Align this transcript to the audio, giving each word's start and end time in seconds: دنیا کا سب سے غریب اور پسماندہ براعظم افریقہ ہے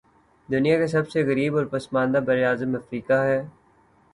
دنیا 0.49 0.77
کا 0.79 0.87
سب 0.87 1.09
سے 1.09 1.23
غریب 1.25 1.55
اور 1.57 1.65
پسماندہ 1.71 2.19
براعظم 2.25 2.75
افریقہ 2.75 3.21
ہے 3.23 3.41